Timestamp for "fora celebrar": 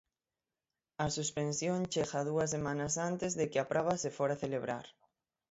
4.17-4.85